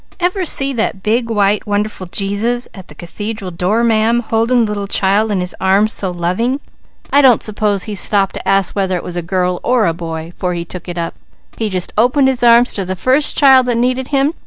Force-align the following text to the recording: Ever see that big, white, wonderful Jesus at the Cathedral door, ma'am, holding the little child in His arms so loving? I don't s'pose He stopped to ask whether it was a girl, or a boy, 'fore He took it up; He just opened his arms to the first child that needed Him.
Ever 0.19 0.45
see 0.45 0.73
that 0.73 1.03
big, 1.03 1.29
white, 1.29 1.67
wonderful 1.67 2.07
Jesus 2.07 2.67
at 2.73 2.87
the 2.87 2.95
Cathedral 2.95 3.51
door, 3.51 3.83
ma'am, 3.83 4.21
holding 4.21 4.65
the 4.65 4.71
little 4.71 4.87
child 4.87 5.31
in 5.31 5.41
His 5.41 5.55
arms 5.61 5.93
so 5.93 6.09
loving? 6.09 6.59
I 7.13 7.21
don't 7.21 7.43
s'pose 7.43 7.83
He 7.83 7.93
stopped 7.93 8.33
to 8.33 8.47
ask 8.47 8.75
whether 8.75 8.95
it 8.97 9.03
was 9.03 9.15
a 9.15 9.21
girl, 9.21 9.59
or 9.61 9.85
a 9.85 9.93
boy, 9.93 10.33
'fore 10.35 10.55
He 10.55 10.65
took 10.65 10.87
it 10.89 10.97
up; 10.97 11.13
He 11.55 11.69
just 11.69 11.93
opened 11.99 12.29
his 12.29 12.41
arms 12.41 12.73
to 12.73 12.83
the 12.83 12.95
first 12.95 13.37
child 13.37 13.67
that 13.67 13.77
needed 13.77 14.07
Him. 14.07 14.33